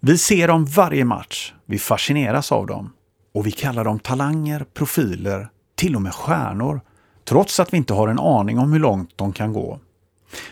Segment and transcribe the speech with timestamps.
[0.00, 2.92] Vi ser dem varje match, vi fascineras av dem
[3.34, 6.80] och vi kallar dem talanger, profiler, till och med stjärnor,
[7.24, 9.80] trots att vi inte har en aning om hur långt de kan gå.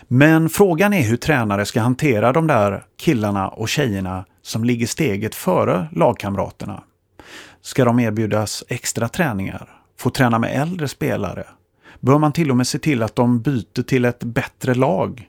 [0.07, 5.35] Men frågan är hur tränare ska hantera de där killarna och tjejerna som ligger steget
[5.35, 6.83] före lagkamraterna.
[7.61, 9.69] Ska de erbjudas extra träningar?
[9.99, 11.43] Få träna med äldre spelare?
[11.99, 15.27] Bör man till och med se till att de byter till ett bättre lag?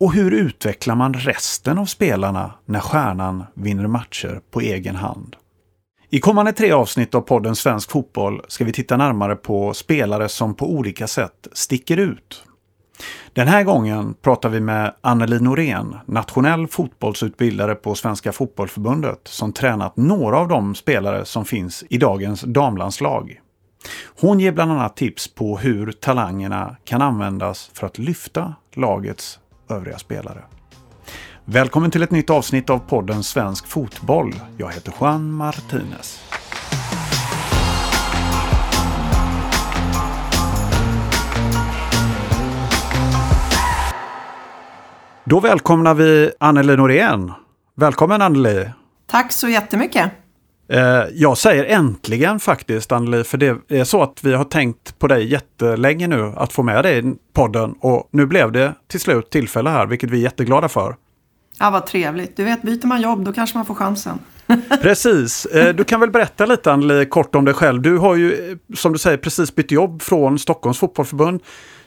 [0.00, 5.36] Och hur utvecklar man resten av spelarna när stjärnan vinner matcher på egen hand?
[6.10, 10.54] I kommande tre avsnitt av podden Svensk Fotboll ska vi titta närmare på spelare som
[10.54, 12.44] på olika sätt sticker ut.
[13.32, 19.96] Den här gången pratar vi med Anneli Norén, nationell fotbollsutbildare på Svenska Fotbollförbundet som tränat
[19.96, 23.40] några av de spelare som finns i dagens damlandslag.
[24.20, 29.98] Hon ger bland annat tips på hur talangerna kan användas för att lyfta lagets övriga
[29.98, 30.42] spelare.
[31.44, 34.34] Välkommen till ett nytt avsnitt av podden Svensk Fotboll.
[34.56, 36.20] Jag heter Juan Martinez.
[45.24, 47.32] Då välkomnar vi Anneli Norén.
[47.74, 48.70] Välkommen Anneli!
[49.06, 50.12] Tack så jättemycket!
[50.68, 55.06] Eh, jag säger äntligen faktiskt Anneli, för det är så att vi har tänkt på
[55.06, 59.30] dig jättelänge nu att få med dig i podden och nu blev det till slut
[59.30, 60.96] tillfälle här, vilket vi är jätteglada för.
[61.58, 62.36] Ja, vad trevligt.
[62.36, 64.18] Du vet, byter man jobb då kanske man får chansen.
[64.82, 65.46] Precis.
[65.46, 67.82] Eh, du kan väl berätta lite Anneli kort om dig själv.
[67.82, 71.42] Du har ju, eh, som du säger, precis bytt jobb från Stockholms fotbollförbund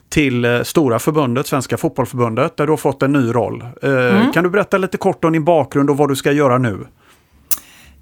[0.10, 3.66] till stora förbundet, Svenska fotbollförbundet, där du har fått en ny roll.
[3.82, 4.32] Mm.
[4.32, 6.88] Kan du berätta lite kort om din bakgrund och vad du ska göra nu?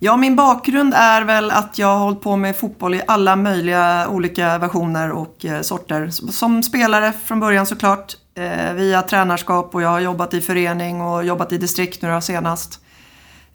[0.01, 4.07] Ja, min bakgrund är väl att jag har hållit på med fotboll i alla möjliga
[4.09, 6.09] olika versioner och eh, sorter.
[6.31, 11.25] Som spelare från början såklart, eh, via tränarskap och jag har jobbat i förening och
[11.25, 12.79] jobbat i distrikt nu senast.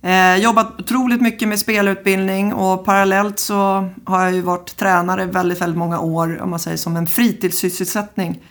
[0.02, 5.60] Eh, jobbat otroligt mycket med spelutbildning och parallellt så har jag ju varit tränare väldigt,
[5.60, 8.42] väldigt många år, om man säger som en fritidssysselsättning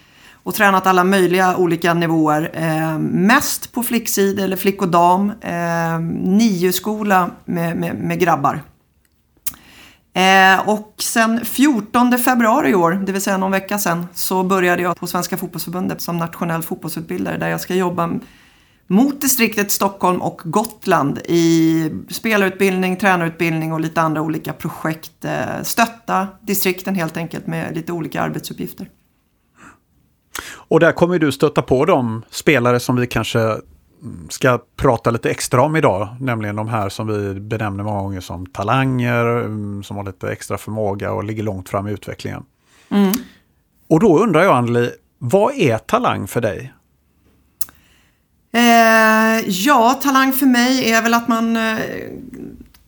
[0.44, 2.52] och tränat alla möjliga olika nivåer.
[2.54, 5.32] Eh, mest på flicksida eller flick och dam.
[5.42, 8.62] Eh, nio-skola med, med, med grabbar.
[10.14, 14.82] Eh, och sen 14 februari i år, det vill säga någon vecka sen, så började
[14.82, 18.10] jag på Svenska fotbollsförbundet som nationell fotbollsutbildare där jag ska jobba
[18.88, 25.26] mot distriktet Stockholm och Gotland i spelarutbildning, tränarutbildning och lite andra olika projekt.
[25.26, 28.88] Eh, stötta distrikten helt enkelt med lite olika arbetsuppgifter.
[30.74, 33.58] Och där kommer du stöta på de spelare som vi kanske
[34.30, 38.46] ska prata lite extra om idag, nämligen de här som vi benämner många gånger som
[38.46, 42.44] talanger, mm, som har lite extra förmåga och ligger långt fram i utvecklingen.
[42.90, 43.14] Mm.
[43.90, 46.74] Och då undrar jag Anneli, vad är talang för dig?
[48.54, 51.78] Eh, ja, talang för mig är väl att man eh,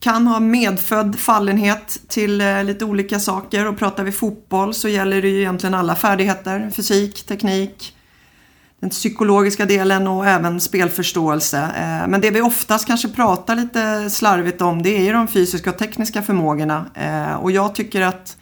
[0.05, 5.21] kan ha medfödd fallenhet till eh, lite olika saker och pratar vi fotboll så gäller
[5.21, 6.71] det ju egentligen alla färdigheter.
[6.75, 7.95] Fysik, teknik,
[8.79, 11.57] den psykologiska delen och även spelförståelse.
[11.57, 15.69] Eh, men det vi oftast kanske pratar lite slarvigt om det är ju de fysiska
[15.69, 16.85] och tekniska förmågorna.
[16.93, 18.37] Eh, och jag tycker att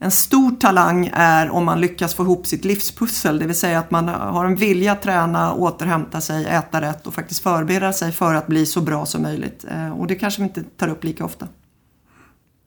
[0.00, 3.90] en stor talang är om man lyckas få ihop sitt livspussel, det vill säga att
[3.90, 8.34] man har en vilja att träna, återhämta sig, äta rätt och faktiskt förbereda sig för
[8.34, 9.64] att bli så bra som möjligt.
[9.70, 11.48] Eh, och det kanske vi inte tar upp lika ofta.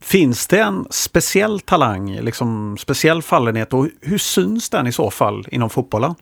[0.02, 5.48] Finns det en speciell talang, liksom speciell fallenhet och hur syns den i så fall
[5.52, 6.16] inom fotbollen?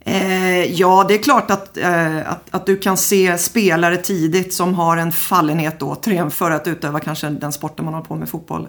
[0.00, 4.74] Eh, ja, det är klart att, eh, att, att, du kan se spelare tidigt som
[4.74, 8.68] har en fallenhet återigen för att utöva kanske den sporten man har på med fotboll.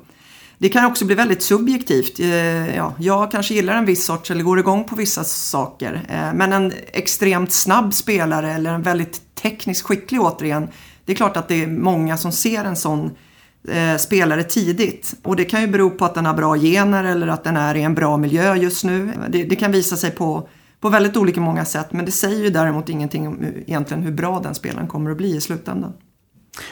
[0.65, 2.19] Det kan också bli väldigt subjektivt.
[2.19, 6.05] Eh, ja, jag kanske gillar en viss sorts eller går igång på vissa saker.
[6.09, 10.67] Eh, men en extremt snabb spelare eller en väldigt tekniskt skicklig återigen.
[11.05, 13.11] Det är klart att det är många som ser en sån
[13.67, 15.13] eh, spelare tidigt.
[15.23, 17.75] Och det kan ju bero på att den har bra gener eller att den är
[17.75, 19.11] i en bra miljö just nu.
[19.29, 20.49] Det, det kan visa sig på,
[20.79, 21.87] på väldigt olika många sätt.
[21.91, 25.35] Men det säger ju däremot ingenting om egentligen hur bra den spelaren kommer att bli
[25.35, 25.93] i slutändan.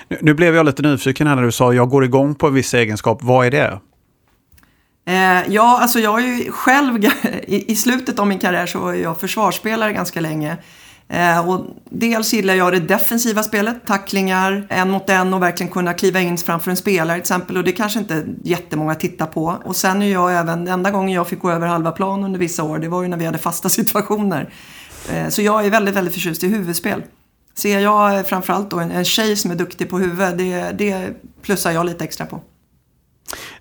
[0.07, 2.53] Nu, nu blev jag lite nyfiken här när du sa jag går igång på en
[2.53, 3.19] viss egenskap.
[3.21, 3.79] Vad är det?
[5.05, 7.05] Eh, ja, alltså jag är ju själv,
[7.47, 10.57] i, i, slutet av min karriär så var jag försvarsspelare ganska länge.
[11.07, 15.93] Eh, och dels gillar jag det defensiva spelet, tacklingar, en mot en och verkligen kunna
[15.93, 17.57] kliva in framför en spelare till exempel.
[17.57, 19.57] Och det kanske inte jättemånga tittar på.
[19.65, 22.63] Och sen är jag även, enda gången jag fick gå över halva plan under vissa
[22.63, 24.49] år, det var ju när vi hade fasta situationer.
[25.11, 27.03] Eh, så jag är väldigt, väldigt förtjust i huvudspel.
[27.55, 31.71] Ser jag framförallt då en, en tjej som är duktig på huvud, det, det plussar
[31.71, 32.41] jag lite extra på.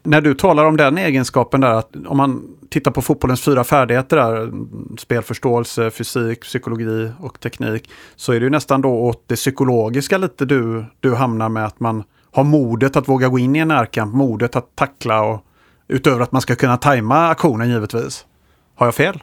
[0.03, 4.17] När du talar om den egenskapen där, att om man tittar på fotbollens fyra färdigheter
[4.17, 4.53] där,
[4.99, 10.45] spelförståelse, fysik, psykologi och teknik, så är det ju nästan då åt det psykologiska lite
[10.45, 14.15] du, du hamnar med att man har modet att våga gå in i en närkamp,
[14.15, 15.45] modet att tackla och
[15.89, 18.27] utöver att man ska kunna tajma aktionen givetvis.
[18.75, 19.23] Har jag fel?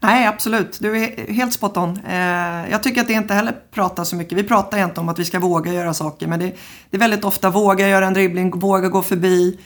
[0.00, 0.78] Nej, absolut.
[0.80, 2.00] Du är helt spot on.
[2.08, 4.38] Eh, jag tycker att det inte heller pratar så mycket.
[4.38, 6.56] Vi pratar inte om att vi ska våga göra saker, men det,
[6.90, 9.58] det är väldigt ofta våga göra en dribbling, våga gå förbi.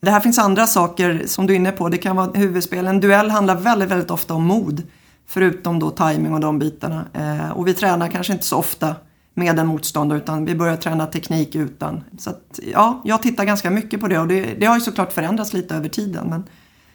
[0.00, 1.88] Det här finns andra saker som du är inne på.
[1.88, 2.86] Det kan vara huvudspel.
[2.86, 4.82] En duell handlar väldigt, väldigt ofta om mod.
[5.26, 7.04] Förutom då timing och de bitarna.
[7.12, 8.94] Eh, och vi tränar kanske inte så ofta
[9.34, 12.04] med en motståndare utan vi börjar träna teknik utan.
[12.18, 15.12] Så att, ja, jag tittar ganska mycket på det och det, det har ju såklart
[15.12, 16.26] förändrats lite över tiden.
[16.30, 16.44] Men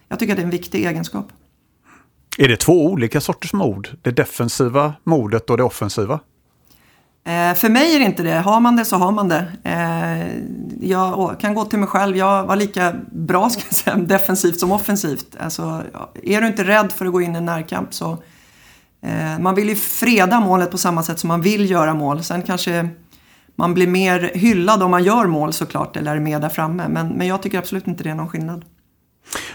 [0.07, 1.31] jag tycker att det är en viktig egenskap.
[2.41, 3.87] Är det två olika sorters mod?
[4.01, 6.19] Det defensiva modet och det offensiva?
[7.25, 8.35] Eh, för mig är det inte det.
[8.35, 9.45] Har man det så har man det.
[9.63, 10.27] Eh,
[10.89, 12.17] jag kan gå till mig själv.
[12.17, 15.35] Jag var lika bra ska jag säga, defensivt som offensivt.
[15.39, 15.83] Alltså,
[16.23, 18.17] är du inte rädd för att gå in i en närkamp så...
[19.01, 22.23] Eh, man vill ju freda målet på samma sätt som man vill göra mål.
[22.23, 22.89] Sen kanske
[23.55, 26.87] man blir mer hyllad om man gör mål såklart, eller är med där framme.
[26.87, 28.65] Men, men jag tycker absolut inte det är någon skillnad.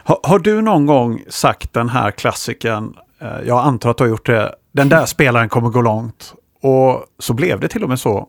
[0.05, 4.09] Har, har du någon gång sagt den här klassiken, eh, jag antar att du har
[4.09, 6.35] gjort det, den där spelaren kommer gå långt.
[6.62, 8.29] Och så blev det till och med så.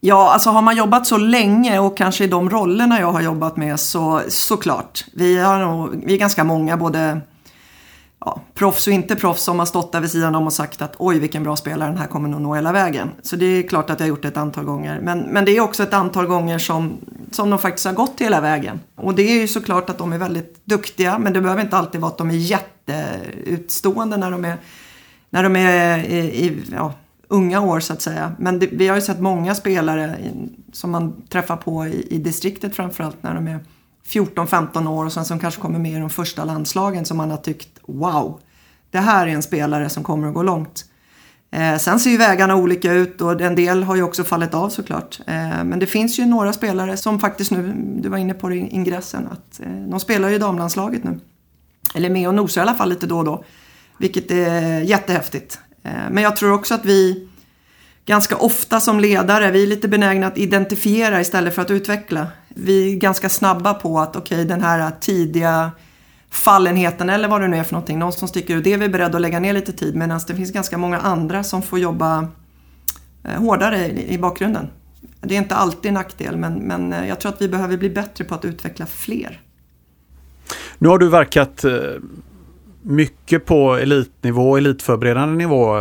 [0.00, 3.56] Ja, alltså har man jobbat så länge och kanske i de rollerna jag har jobbat
[3.56, 5.04] med så såklart.
[5.14, 7.20] Vi, har nog, vi är ganska många, både
[8.24, 10.94] ja, proffs och inte proffs, som har stått där vid sidan om och sagt att
[10.98, 13.10] oj vilken bra spelare, den här kommer nog nå hela vägen.
[13.22, 15.00] Så det är klart att jag har gjort det ett antal gånger.
[15.00, 16.92] Men, men det är också ett antal gånger som,
[17.30, 18.80] som de faktiskt har gått hela vägen.
[18.96, 22.00] Och det är ju såklart att de är väldigt duktiga, men det behöver inte alltid
[22.00, 24.56] vara att de är jätteutstående när de är,
[25.30, 26.92] när de är i, i ja,
[27.28, 28.32] unga år så att säga.
[28.38, 30.16] Men det, vi har ju sett många spelare
[30.72, 33.60] som man träffar på i, i distriktet framförallt när de är
[34.12, 37.36] 14-15 år och sen som kanske kommer med i de första landslagen som man har
[37.36, 38.40] tyckt wow,
[38.90, 40.84] det här är en spelare som kommer att gå långt.
[41.50, 44.68] Eh, sen ser ju vägarna olika ut och en del har ju också fallit av
[44.68, 45.20] såklart.
[45.26, 48.56] Eh, men det finns ju några spelare som faktiskt nu, du var inne på det
[48.56, 51.20] i ingressen, att eh, de spelar ju damlandslaget nu.
[51.94, 53.44] Eller med och nosar i alla fall lite då och då.
[53.98, 55.58] Vilket är jättehäftigt.
[55.82, 57.28] Eh, men jag tror också att vi
[58.06, 62.26] ganska ofta som ledare, vi är lite benägna att identifiera istället för att utveckla.
[62.48, 65.70] Vi är ganska snabba på att okej, okay, den här tidiga
[66.30, 68.88] fallenheten eller vad det nu är för någonting, någon som sticker ut, det är vi
[68.88, 72.28] beredda att lägga ner lite tid medan det finns ganska många andra som får jobba
[73.24, 74.68] eh, hårdare i, bakgrunden.
[75.20, 77.90] Det är inte alltid en nackdel men, men eh, jag tror att vi behöver bli
[77.90, 79.40] bättre på att utveckla fler.
[80.78, 81.72] Nu har du verkat eh,
[82.82, 85.76] mycket på elitnivå, elitförberedande nivå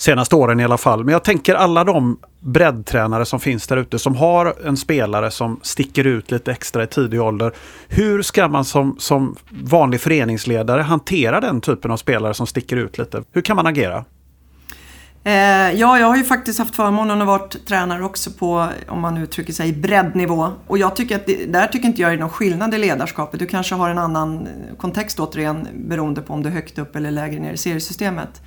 [0.00, 1.04] senaste åren i alla fall.
[1.04, 5.60] Men jag tänker alla de breddtränare som finns där ute som har en spelare som
[5.62, 7.52] sticker ut lite extra i tidig ålder.
[7.88, 12.98] Hur ska man som, som vanlig föreningsledare hantera den typen av spelare som sticker ut
[12.98, 13.22] lite?
[13.32, 14.04] Hur kan man agera?
[15.24, 15.32] Eh,
[15.72, 19.52] ja, jag har ju faktiskt haft förmånen att vara tränare också på, om man uttrycker
[19.52, 20.48] sig, breddnivå.
[20.66, 23.40] Och jag tycker att det, där tycker inte jag är någon skillnad i ledarskapet.
[23.40, 24.48] Du kanske har en annan
[24.78, 28.42] kontext återigen beroende på om du är högt upp eller lägre ner i seriesystemet.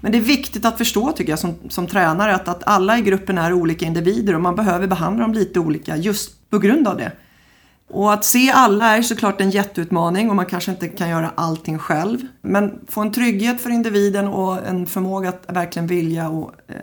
[0.00, 3.02] Men det är viktigt att förstå tycker jag som, som tränare att, att alla i
[3.02, 6.96] gruppen är olika individer och man behöver behandla dem lite olika just på grund av
[6.96, 7.12] det.
[7.90, 11.78] Och att se alla är såklart en jätteutmaning och man kanske inte kan göra allting
[11.78, 12.18] själv.
[12.42, 16.74] Men få en trygghet för individen och en förmåga att verkligen vilja och eh,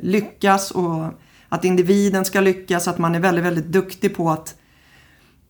[0.00, 1.04] lyckas och
[1.48, 4.54] att individen ska lyckas, att man är väldigt, väldigt duktig på att,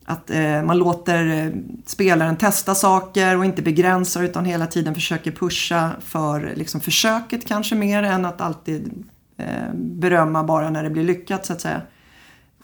[0.04, 1.52] att eh, man låter eh,
[1.86, 7.74] spelaren testa saker och inte begränsar utan hela tiden försöker pusha för liksom, försöket kanske
[7.74, 9.04] mer än att alltid
[9.36, 11.82] eh, berömma bara när det blir lyckat så att säga.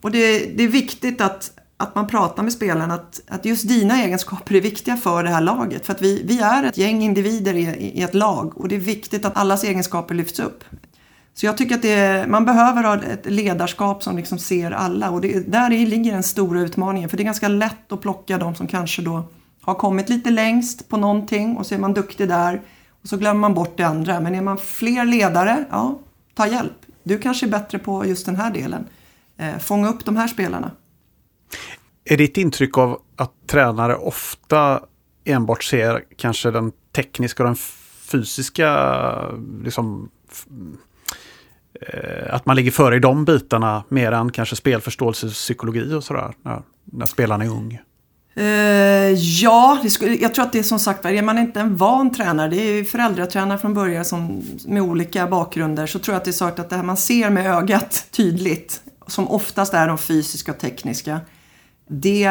[0.03, 4.03] Och det, det är viktigt att att man pratar med spelarna att, att just dina
[4.03, 5.87] egenskaper är viktiga för det här laget.
[5.87, 7.63] För att vi, vi är ett gäng individer i,
[7.95, 10.65] i ett lag och det är viktigt att allas egenskaper lyfts upp.
[11.35, 15.21] Så jag tycker att det, man behöver ha ett ledarskap som liksom ser alla och
[15.21, 17.09] det, där ligger den stora utmaningen.
[17.09, 19.23] För det är ganska lätt att plocka de som kanske då
[19.61, 22.61] har kommit lite längst på någonting och så är man duktig där
[23.03, 24.21] och så glömmer man bort det andra.
[24.21, 25.99] Men är man fler ledare, ja,
[26.35, 26.73] ta hjälp.
[27.03, 28.87] Du kanske är bättre på just den här delen.
[29.37, 30.71] Eh, fånga upp de här spelarna.
[32.05, 34.81] Är ditt intryck av att tränare ofta
[35.25, 37.57] enbart ser kanske den tekniska och den
[38.13, 38.71] fysiska,
[39.65, 40.11] liksom,
[41.81, 46.33] Eh, att man ligger före i de bitarna mer än kanske spelförståelse, psykologi och sådär,
[46.43, 47.81] när, när spelaren är ung?
[48.37, 52.15] Uh, ja, skulle, jag tror att det är som sagt är man inte en van
[52.15, 56.25] tränare, det är ju föräldratränare från början som, med olika bakgrunder, så tror jag att
[56.25, 59.99] det är sagt att det här man ser med ögat tydligt, som oftast är de
[59.99, 61.21] fysiska och tekniska,
[61.89, 62.25] det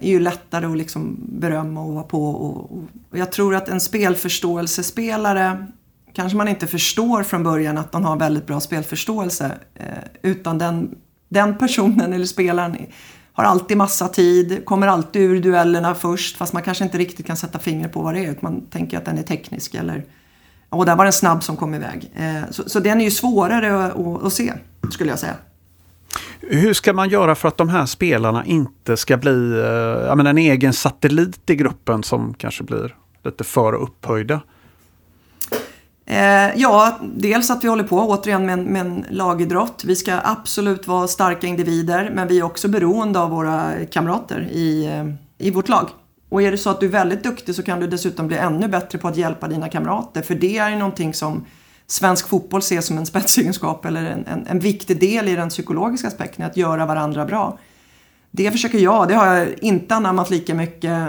[0.00, 2.30] är ju lättare att liksom berömma och vara på.
[2.30, 2.72] Och,
[3.10, 5.66] och jag tror att en spelförståelsespelare
[6.12, 9.58] kanske man inte förstår från början att de har väldigt bra spelförståelse.
[9.74, 9.86] Eh,
[10.22, 10.94] utan den,
[11.28, 12.76] den personen eller spelaren
[13.32, 17.36] har alltid massa tid, kommer alltid ur duellerna först fast man kanske inte riktigt kan
[17.36, 18.30] sätta fingret på vad det är.
[18.30, 20.04] Utan man tänker att den är teknisk eller
[20.70, 22.10] och där var den snabb som kom iväg.
[22.14, 24.52] Eh, så, så den är ju svårare att, att, se,
[24.90, 25.34] skulle jag säga.
[26.40, 30.38] Hur ska man göra för att de här spelarna inte ska bli eh, menar, en
[30.38, 34.40] egen satellit i gruppen som kanske blir lite för upphöjda?
[36.10, 39.82] Eh, ja, dels att vi håller på återigen med en, med en lagidrott.
[39.84, 44.86] Vi ska absolut vara starka individer men vi är också beroende av våra kamrater i,
[44.86, 45.88] eh, i vårt lag.
[46.28, 48.68] Och är det så att du är väldigt duktig så kan du dessutom bli ännu
[48.68, 50.22] bättre på att hjälpa dina kamrater.
[50.22, 51.44] För det är ju någonting som
[51.86, 56.08] svensk fotboll ser som en spetsegenskap eller en, en, en viktig del i den psykologiska
[56.08, 57.58] aspekten, att göra varandra bra.
[58.30, 61.08] Det försöker jag, det har jag inte anammat lika mycket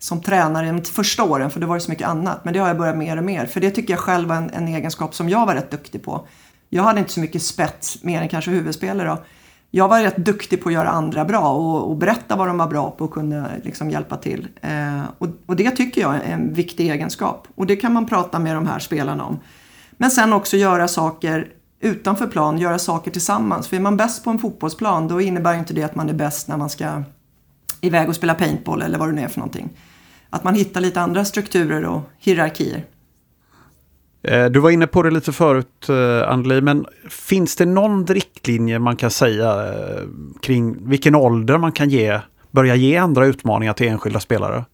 [0.00, 2.44] som tränare de första åren, för det var det så mycket annat.
[2.44, 4.50] Men det har jag börjat mer och mer, för det tycker jag själv var en,
[4.50, 6.26] en egenskap som jag var rätt duktig på.
[6.68, 9.18] Jag hade inte så mycket spets, mer än kanske huvudspelare då.
[9.70, 12.66] Jag var rätt duktig på att göra andra bra och, och berätta vad de var
[12.66, 14.48] bra på och kunde liksom hjälpa till.
[14.60, 17.48] Eh, och, och, det tycker jag är en viktig egenskap.
[17.54, 19.40] Och det kan man prata med de här spelarna om.
[19.90, 21.48] Men sen också göra saker
[21.80, 23.68] utanför plan, göra saker tillsammans.
[23.68, 26.48] För är man bäst på en fotbollsplan då innebär inte det att man är bäst
[26.48, 27.02] när man ska
[27.80, 29.68] iväg och spela paintball eller vad det nu är för någonting.
[30.30, 32.84] Att man hittar lite andra strukturer och hierarkier.
[34.22, 38.78] Eh, du var inne på det lite förut, eh, Anneli, men finns det någon riktlinje
[38.78, 40.02] man kan säga eh,
[40.42, 42.20] kring vilken ålder man kan ge,
[42.50, 44.64] börja ge andra utmaningar till enskilda spelare?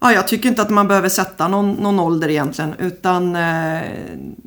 [0.00, 2.74] Ja, jag tycker inte att man behöver sätta någon, någon ålder egentligen.
[2.78, 3.80] Utan eh,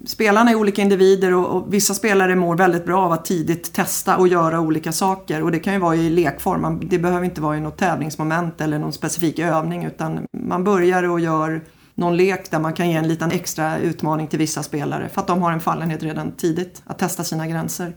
[0.05, 4.17] spelarna är olika individer och, och, vissa spelare mår väldigt bra av att tidigt testa
[4.17, 5.43] och göra olika saker.
[5.43, 6.81] Och det kan ju vara i lekform.
[6.83, 9.85] det behöver inte vara i något tävlingsmoment eller någon specifik övning.
[9.85, 11.61] Utan man börjar och gör
[11.95, 15.09] någon lek där man kan ge en liten extra utmaning till vissa spelare.
[15.09, 17.95] För att de har en fallenhet redan tidigt att testa sina gränser.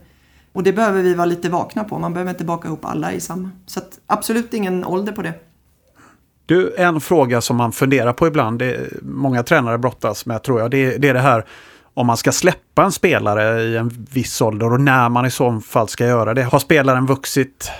[0.53, 1.99] Och det behöver vi vara lite vakna på.
[1.99, 3.49] Man behöver inte baka ihop alla i samma.
[3.65, 5.33] Så absolut ingen ålder på det.
[6.45, 10.59] Du, en fråga som man funderar på ibland, det är, många tränare brottas med tror
[10.59, 11.45] jag, det, det är det här
[11.95, 15.59] om man ska släppa en spelare i en viss ålder och när man i så
[15.59, 16.43] fall ska göra det.
[16.43, 17.71] Har spelaren vuxit,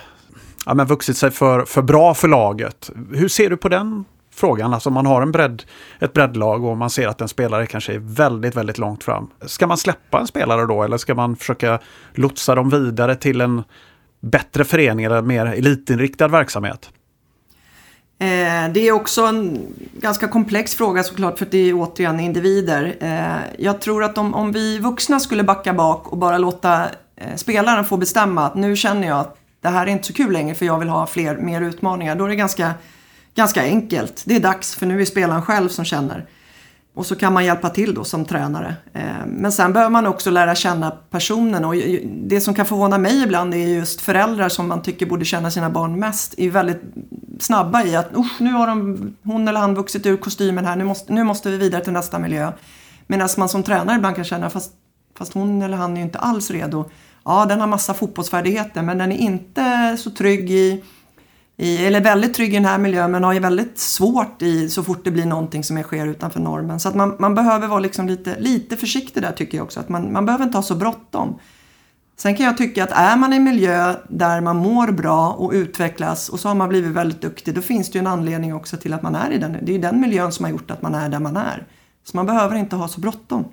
[0.66, 2.92] ja, men vuxit sig för, för bra för laget?
[3.14, 4.74] Hur ser du på den frågan?
[4.74, 5.64] Alltså om man har en bredd,
[6.00, 9.28] ett breddlag och man ser att en spelare kanske är väldigt, väldigt långt fram.
[9.46, 11.80] Ska man släppa en spelare då eller ska man försöka
[12.14, 13.64] lotsa dem vidare till en
[14.22, 16.90] bättre förening eller mer elitinriktad verksamhet?
[18.20, 22.96] Eh, det är också en ganska komplex fråga såklart för att det är återigen individer.
[23.00, 26.84] Eh, jag tror att om, om vi vuxna skulle backa bak och bara låta
[27.16, 30.34] eh, spelaren få bestämma att nu känner jag att det här är inte så kul
[30.34, 32.16] längre för jag vill ha fler, mer utmaningar.
[32.16, 32.74] Då är det ganska,
[33.36, 34.24] ganska enkelt.
[34.26, 36.26] Det är dags för nu är spelaren själv som känner.
[36.94, 38.76] Och så kan man hjälpa till då som tränare.
[39.26, 43.54] Men sen behöver man också lära känna personen och det som kan förvåna mig ibland
[43.54, 46.82] är just föräldrar som man tycker borde känna sina barn mest är väldigt
[47.40, 51.14] snabba i att nu har de, hon eller han vuxit ur kostymen här, nu måste,
[51.14, 52.52] nu måste vi vidare till nästa miljö.
[53.08, 54.72] Medan man som tränare ibland kan känna fast,
[55.18, 56.90] fast hon eller han är ju inte alls redo.
[57.26, 60.84] Ja, den har massa fotbollsfärdigheter men den är inte så trygg i
[61.58, 64.84] i, eller väldigt trygg i den här miljön men har ju väldigt svårt i så
[64.84, 66.80] fort det blir någonting som sker utanför normen.
[66.80, 69.80] Så att man, man behöver vara liksom lite, lite försiktig där tycker jag också.
[69.80, 71.40] Att man, man behöver inte ha så bråttom.
[72.18, 75.52] Sen kan jag tycka att är man i en miljö där man mår bra och
[75.52, 78.78] utvecklas och så har man blivit väldigt duktig, då finns det ju en anledning också
[78.78, 79.58] till att man är i den.
[79.62, 81.64] Det är ju den miljön som har gjort att man är där man är.
[82.04, 83.46] Så man behöver inte ha så bråttom.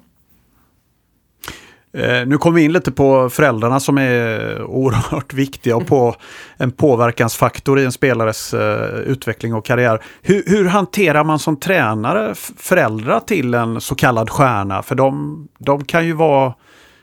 [1.94, 6.14] Eh, nu kommer vi in lite på föräldrarna som är oerhört viktiga och på
[6.56, 10.02] en påverkansfaktor i en spelares eh, utveckling och karriär.
[10.22, 14.82] Hur, hur, hanterar man som tränare föräldrar till en så kallad stjärna?
[14.82, 16.54] För de, de kan ju vara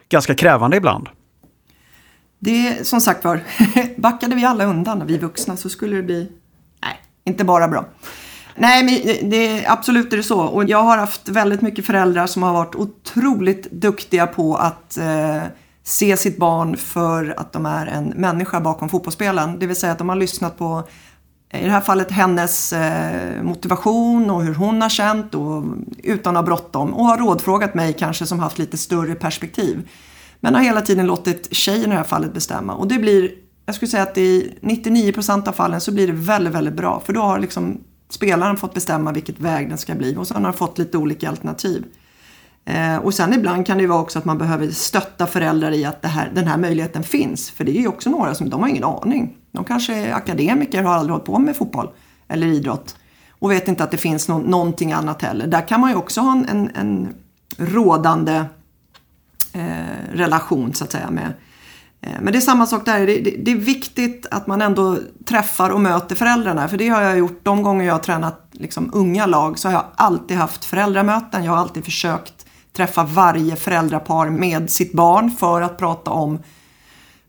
[0.09, 1.09] ganska krävande ibland.
[2.39, 3.43] Det som sagt var,
[4.01, 6.31] backade vi alla undan, vi vuxna, så skulle det bli,
[6.81, 7.85] nej, inte bara bra.
[8.55, 10.41] Nej, men det, absolut är det så.
[10.41, 15.43] Och jag har haft väldigt mycket föräldrar som har varit otroligt duktiga på att eh,
[15.83, 19.59] se sitt barn för att de är en människa bakom fotbollsspelen.
[19.59, 20.83] Det vill säga att de har lyssnat på
[21.53, 25.63] i det här fallet hennes eh, motivation och hur hon har känt och,
[26.03, 29.89] utan att ha bråttom och har rådfrågat mig kanske som haft lite större perspektiv.
[30.39, 33.31] Men har hela tiden låtit tjejen i det här fallet bestämma och det blir,
[33.65, 37.13] jag skulle säga att i 99% av fallen så blir det väldigt, väldigt bra för
[37.13, 37.77] då har liksom
[38.09, 41.85] spelaren fått bestämma vilket väg den ska bli och sen har fått lite olika alternativ.
[42.65, 45.85] Eh, och sen ibland kan det ju vara också att man behöver stötta föräldrar i
[45.85, 47.49] att här, den här möjligheten finns.
[47.49, 49.37] För det är ju också några som de har ingen aning.
[49.51, 51.89] De kanske är akademiker och har aldrig hållit på med fotboll
[52.27, 52.95] eller idrott
[53.29, 55.47] och vet inte att det finns no någonting annat heller.
[55.47, 57.13] Där kan man ju också ha en, en, en
[57.57, 58.45] rådande
[59.53, 61.33] eh, relation så att säga med
[62.01, 63.07] eh, men det är samma sak där.
[63.07, 66.67] Det, det, det, är viktigt att man ändå träffar och möter föräldrarna.
[66.67, 69.59] För det har jag gjort de gånger jag har tränat liksom, unga lag.
[69.59, 71.43] Så har jag alltid haft föräldramöten.
[71.43, 76.39] Jag har alltid försökt träffa varje föräldrapar med sitt barn för att prata om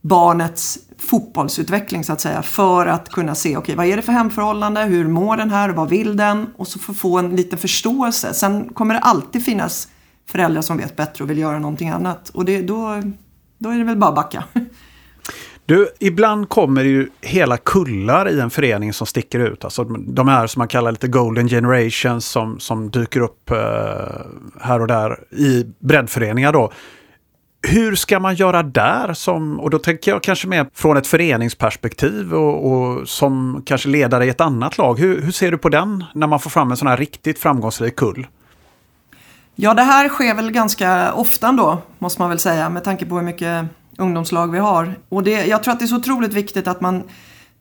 [0.00, 2.43] barnets fotbollsutveckling så att säga.
[2.43, 5.69] För att kunna se, okej okay, vad är det för hemförhållande, hur mår den här,
[5.69, 6.47] vad vill den?
[6.57, 8.35] Och så få en liten förståelse.
[8.35, 9.89] Sen kommer det alltid finnas
[10.30, 12.28] föräldrar som vet bättre och vill göra någonting annat.
[12.28, 13.02] Och det, då,
[13.58, 14.44] då är det väl bara att backa.
[15.70, 19.64] Du, ibland kommer ju hela kullar i en förening som sticker ut.
[19.64, 23.56] Alltså de här som man kallar lite golden generations som, som dyker upp eh,
[24.60, 26.72] här och där i breddföreningar då.
[27.68, 29.14] Hur ska man göra där?
[29.14, 34.26] Som, och då tänker jag kanske mer från ett föreningsperspektiv och, och som kanske ledare
[34.26, 34.99] i ett annat lag.
[34.99, 37.96] Hur, hur, ser du på den när man får fram en sån här riktigt framgångsrik
[37.96, 38.26] kull?
[39.62, 43.17] Ja, det här sker väl ganska ofta ändå, måste man väl säga, med tanke på
[43.17, 43.67] hur mycket
[43.99, 44.99] ungdomslag vi har.
[45.09, 47.02] Och det, jag tror att det är så otroligt viktigt att man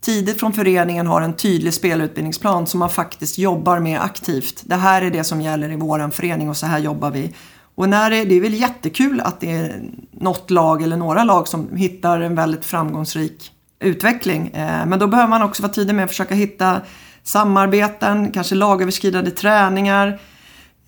[0.01, 4.61] tidigt från föreningen har en tydlig spelutbildningsplan som man faktiskt jobbar med aktivt.
[4.65, 7.35] Det här är det som gäller i våran förening och så här jobbar vi.
[7.75, 11.47] Och när det, det är väl jättekul att det är något lag eller några lag
[11.47, 14.47] som hittar en väldigt framgångsrik utveckling.
[14.47, 16.81] Eh, men då behöver man också vara tidig med att försöka hitta
[17.23, 20.19] samarbeten, kanske lagöverskridande träningar.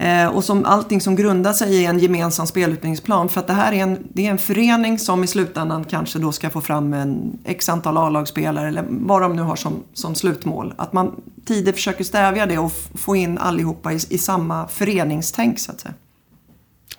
[0.01, 3.29] Eh, och som allting som grundar sig i en gemensam spelutbildningsplan.
[3.29, 6.31] För att det här är en, det är en förening som i slutändan kanske då
[6.31, 10.74] ska få fram en x antal A-lagsspelare eller vad de nu har som, som slutmål.
[10.77, 11.15] Att man
[11.46, 15.93] tidigt försöker stävja det och få in allihopa i, i samma föreningstänk så att säga.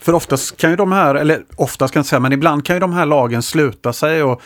[0.01, 2.81] För oftast kan ju de här, eller oftast kan jag säga, men ibland kan ju
[2.81, 4.43] de här lagen sluta sig och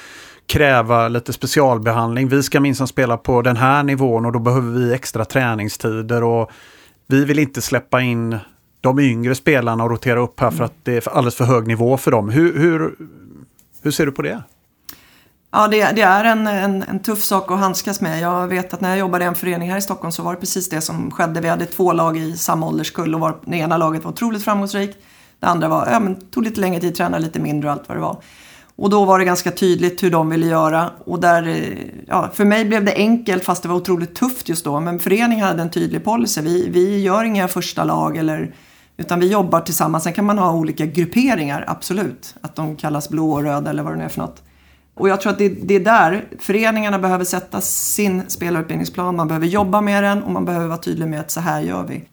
[0.47, 2.29] kräva lite specialbehandling.
[2.29, 6.51] Vi ska minsann spela på den här nivån och då behöver vi extra träningstider och
[7.07, 8.39] vi vill inte släppa in
[8.81, 11.97] de yngre spelarna och rotera upp här för att det är alldeles för hög nivå
[11.97, 12.29] för dem.
[12.29, 12.97] Hur, hur,
[13.83, 14.43] hur ser du på det?
[15.51, 18.21] Ja, det, det är en, en, en, tuff sak att handskas med.
[18.21, 20.41] Jag vet att när jag jobbade i en förening här i Stockholm så var det
[20.41, 21.41] precis det som skedde.
[21.41, 24.99] Vi hade två lag i samma ålderskull och var, det ena laget var otroligt framgångsrikt.
[25.41, 27.97] Det andra var, ja, men, tog lite längre tid, tränade lite mindre och allt vad
[27.97, 28.23] det var.
[28.77, 30.91] Och då var det ganska tydligt hur de ville göra.
[31.05, 34.65] Och där, eh, ja, för mig blev det enkelt fast det var otroligt tufft just
[34.65, 34.81] då.
[34.81, 36.41] Men föreningen hade en tydlig policy.
[36.41, 38.55] Vi, vi gör inga första lag eller
[38.97, 40.05] utan vi jobbar tillsammans.
[40.05, 42.35] Sen kan man ha olika grupperingar, absolut.
[42.41, 44.43] Att de kallas blå och röda eller vad det nu är för något.
[44.95, 49.17] Och jag tror att det, det är där föreningarna behöver sätta sin spelarutbildningsplan.
[49.17, 51.85] Man behöver jobba med den och man behöver vara tydlig med att så här gör
[51.85, 52.05] vi.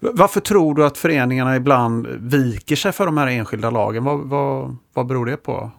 [0.00, 4.04] Varför tror du att föreningarna ibland viker sig för de här enskilda lagen?
[4.04, 5.70] Vad, vad, vad beror det på?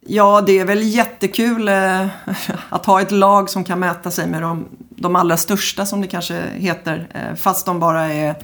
[0.00, 2.06] Ja, det är väl jättekul eh,
[2.68, 6.06] att ha ett lag som kan mäta sig med de, de allra största som det
[6.06, 7.08] kanske heter.
[7.14, 8.34] Eh, fast de bara är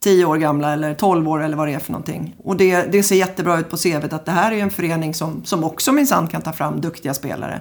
[0.00, 2.34] 10 år gamla eller 12 år eller vad det är för någonting.
[2.44, 5.44] Och det, det ser jättebra ut på CVt att det här är en förening som,
[5.44, 7.60] som också minsann kan ta fram duktiga spelare.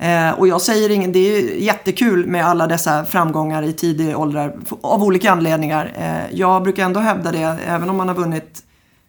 [0.00, 4.56] Eh, och jag säger ingen, det är jättekul med alla dessa framgångar i tidig ålder
[4.80, 5.92] av olika anledningar.
[5.98, 8.62] Eh, jag brukar ändå hävda det, även om man har vunnit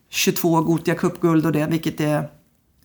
[0.09, 2.29] 22 Gotia Cup-guld och det, vilket är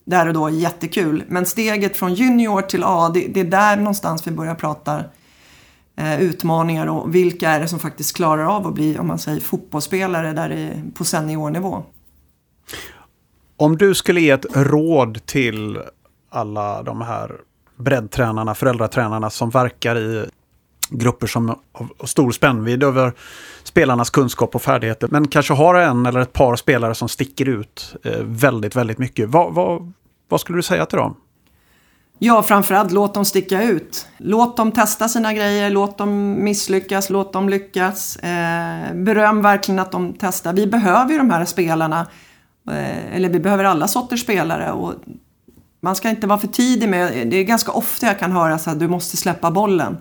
[0.05, 1.23] där och då jättekul.
[1.27, 5.03] Men steget från junior till A, det, det är där någonstans vi börjar prata
[5.95, 9.39] eh, utmaningar och vilka är det som faktiskt klarar av att bli, om man säger
[9.39, 11.83] fotbollsspelare där i, på seniornivå.
[13.57, 15.79] Om du skulle ge ett råd till
[16.29, 17.31] alla de här
[17.77, 20.25] breddtränarna, föräldratränarna som verkar i
[20.89, 21.55] grupper som
[21.99, 23.13] har stor spännvidd över
[23.63, 25.07] spelarnas kunskap och färdigheter.
[25.11, 29.29] Men kanske har en eller ett par spelare som sticker ut eh, väldigt, väldigt mycket.
[29.29, 29.93] Vad, vad,
[30.29, 31.15] vad skulle du säga till dem?
[32.19, 34.07] Ja, framförallt låt dem sticka ut.
[34.17, 38.15] Låt dem testa sina grejer, låt dem misslyckas, låt dem lyckas.
[38.15, 40.53] Eh, beröm verkligen att de testar.
[40.53, 42.07] Vi behöver ju de här spelarna,
[42.69, 44.71] eh, eller vi behöver alla sorters spelare.
[44.71, 44.93] Och
[45.87, 48.69] man ska inte vara för tidig med, det är ganska ofta jag kan höra så
[48.69, 49.97] att du måste släppa bollen.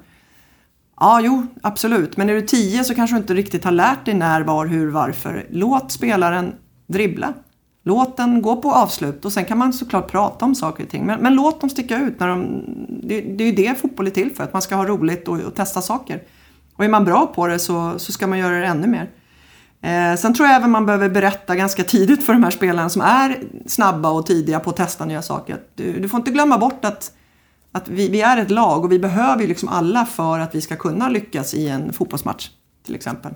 [1.01, 2.17] Ja, jo, absolut.
[2.17, 4.91] Men är du tio så kanske du inte riktigt har lärt dig när, var, hur,
[4.91, 5.47] varför.
[5.51, 6.53] Låt spelaren
[6.87, 7.33] dribbla.
[7.83, 11.07] Låt den gå på avslut och sen kan man såklart prata om saker och ting.
[11.07, 12.21] Men, men låt dem sticka ut.
[12.21, 12.65] När de,
[13.03, 15.41] det, det är ju det fotboll är till för, att man ska ha roligt och,
[15.41, 16.23] och, testa saker.
[16.77, 19.11] Och är man bra på det så, så ska man göra det ännu mer.
[19.87, 23.03] Eh, sen tror jag även man behöver berätta ganska tidigt för de här spelarna som
[23.03, 25.61] är snabba och tidiga på att testa nya saker.
[25.75, 27.13] Du, du får inte glömma bort att,
[27.73, 30.61] att vi, vi, är ett lag och vi behöver ju liksom alla för att vi
[30.61, 32.51] ska kunna lyckas i en fotbollsmatch
[32.87, 33.33] till exempel.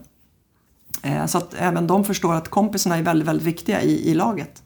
[1.03, 4.63] Eh, så att även de förstår att kompisarna är väldigt, väldigt viktiga i, i laget.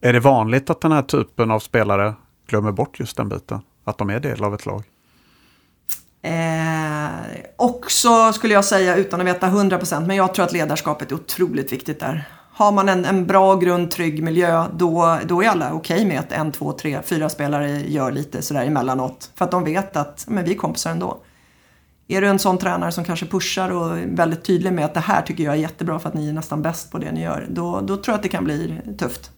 [0.00, 2.14] Är det vanligt att den här typen av spelare
[2.46, 3.60] glömmer bort just den biten?
[3.84, 4.84] att de är del av ett lag?
[6.24, 7.10] Eh,
[7.56, 11.72] också skulle jag säga, utan att veta 100%, men jag tror att ledarskapet är otroligt
[11.72, 12.28] viktigt där.
[12.52, 16.20] Har man en, en bra grund, trygg miljö, då, då är alla okej okay med
[16.20, 19.30] att en, två, tre, fyra spelare gör lite sådär emellanåt.
[19.34, 21.18] För att de vet att men vi är kompisar ändå.
[22.08, 25.00] Är du en sån tränare som kanske pushar och är väldigt tydlig med att det
[25.00, 27.46] här tycker jag är jättebra för att ni är nästan bäst på det ni gör,
[27.50, 29.30] då, då tror jag att det kan bli tufft.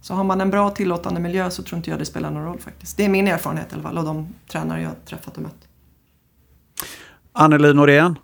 [0.00, 2.58] Så har man en bra tillåtande miljö så tror inte jag det spelar någon roll
[2.58, 2.96] faktiskt.
[2.96, 5.67] Det är min erfarenhet i alla fall och de tränare jag träffat och mött.
[7.40, 8.18] Anneli Norén,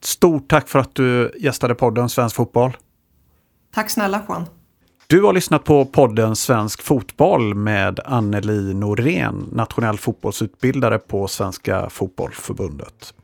[0.00, 2.76] stort tack för att du gästade podden Svensk Fotboll.
[3.74, 4.46] Tack snälla Juan.
[5.06, 13.14] Du har lyssnat på podden Svensk Fotboll med Anneli Norén, nationell fotbollsutbildare på Svenska Fotbollförbundet.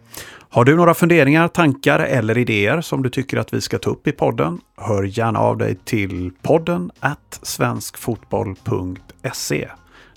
[0.48, 4.06] Har du några funderingar, tankar eller idéer som du tycker att vi ska ta upp
[4.06, 4.60] i podden?
[4.76, 9.68] Hör gärna av dig till podden at svenskfotboll.se.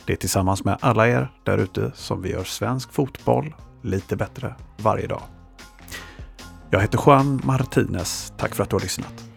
[0.05, 4.55] Det är tillsammans med alla er där ute som vi gör svensk fotboll lite bättre
[4.77, 5.21] varje dag.
[6.69, 8.33] Jag heter Juan Martinez.
[8.37, 9.28] Tack för att du har lyssnat.